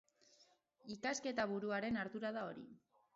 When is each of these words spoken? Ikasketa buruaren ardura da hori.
Ikasketa 0.95 1.45
buruaren 1.51 1.99
ardura 2.05 2.33
da 2.39 2.47
hori. 2.49 2.65